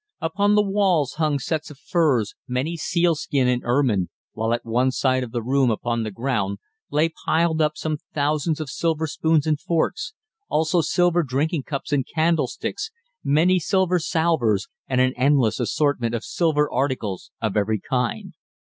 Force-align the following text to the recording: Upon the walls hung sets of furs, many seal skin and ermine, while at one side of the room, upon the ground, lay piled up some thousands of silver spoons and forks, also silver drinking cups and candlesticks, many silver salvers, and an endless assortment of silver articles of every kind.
Upon 0.19 0.55
the 0.55 0.63
walls 0.63 1.13
hung 1.19 1.37
sets 1.37 1.69
of 1.69 1.77
furs, 1.77 2.33
many 2.47 2.75
seal 2.75 3.13
skin 3.13 3.47
and 3.47 3.61
ermine, 3.63 4.09
while 4.33 4.51
at 4.51 4.65
one 4.65 4.89
side 4.89 5.21
of 5.23 5.31
the 5.31 5.43
room, 5.43 5.69
upon 5.69 6.01
the 6.01 6.09
ground, 6.09 6.57
lay 6.89 7.09
piled 7.23 7.61
up 7.61 7.77
some 7.77 7.97
thousands 8.11 8.59
of 8.59 8.67
silver 8.67 9.05
spoons 9.05 9.45
and 9.45 9.59
forks, 9.59 10.15
also 10.49 10.81
silver 10.81 11.21
drinking 11.21 11.61
cups 11.67 11.93
and 11.93 12.07
candlesticks, 12.07 12.89
many 13.23 13.59
silver 13.59 13.99
salvers, 13.99 14.67
and 14.87 15.01
an 15.01 15.13
endless 15.17 15.59
assortment 15.59 16.15
of 16.15 16.23
silver 16.23 16.67
articles 16.71 17.29
of 17.39 17.55
every 17.55 17.79
kind. 17.79 18.33